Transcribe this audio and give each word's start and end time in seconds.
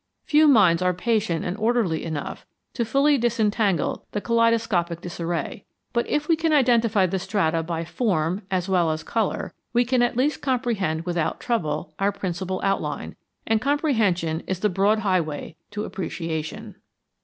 Few 0.25 0.47
minds 0.47 0.81
are 0.81 0.95
patient 0.95 1.45
and 1.45 1.55
orderly 1.57 2.03
enough 2.03 2.47
to 2.73 2.83
fully 2.83 3.19
disentangle 3.19 4.03
the 4.13 4.19
kaleidoscopic 4.19 4.99
disarray, 4.99 5.63
but, 5.93 6.07
if 6.07 6.27
we 6.27 6.35
can 6.35 6.51
identify 6.51 7.05
the 7.05 7.19
strata 7.19 7.61
by 7.61 7.85
form 7.85 8.41
as 8.49 8.67
well 8.67 8.89
as 8.89 9.03
color, 9.03 9.53
we 9.73 9.85
can 9.85 10.01
at 10.01 10.17
least 10.17 10.41
comprehend 10.41 11.05
without 11.05 11.39
trouble 11.39 11.93
our 11.99 12.11
principal 12.11 12.59
outline; 12.63 13.15
and 13.45 13.61
comprehension 13.61 14.39
is 14.47 14.61
the 14.61 14.69
broad 14.69 15.01
highway 15.01 15.55
to 15.69 15.83
appreciation. 15.85 16.77